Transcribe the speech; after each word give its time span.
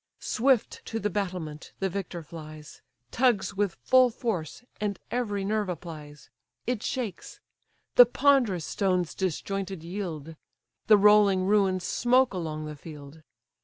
Swift 0.19 0.83
to 0.83 0.99
the 0.99 1.11
battlement 1.11 1.73
the 1.77 1.87
victor 1.87 2.23
flies, 2.23 2.81
Tugs 3.11 3.53
with 3.53 3.75
full 3.83 4.09
force, 4.09 4.63
and 4.79 4.97
every 5.11 5.45
nerve 5.45 5.69
applies: 5.69 6.31
It 6.65 6.81
shakes; 6.81 7.39
the 7.97 8.07
ponderous 8.07 8.65
stones 8.65 9.13
disjointed 9.13 9.83
yield; 9.83 10.35
The 10.87 10.97
rolling 10.97 11.45
ruins 11.45 11.83
smoke 11.83 12.33
along 12.33 12.65
the 12.65 12.75
field. 12.75 13.21